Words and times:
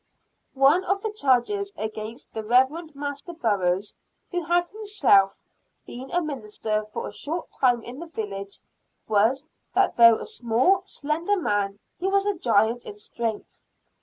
One 0.57 0.83
of 0.85 1.03
the 1.03 1.11
charges 1.11 1.75
against 1.77 2.33
the 2.33 2.43
Rev. 2.43 2.95
Master 2.95 3.33
Burroughs, 3.33 3.93
who 4.31 4.43
had 4.43 4.65
himself 4.65 5.39
been 5.85 6.09
a 6.09 6.23
minister 6.23 6.85
for 6.91 7.07
a 7.07 7.13
short 7.13 7.49
time 7.59 7.83
in 7.83 7.99
the 7.99 8.07
village, 8.07 8.59
was, 9.07 9.45
that 9.75 9.97
though 9.97 10.17
a 10.17 10.25
small, 10.25 10.81
slender 10.85 11.37
man, 11.39 11.77
he 11.99 12.07
was 12.07 12.25
a 12.25 12.33
giant 12.35 12.83
in 12.83 12.97
strength. 12.97 13.61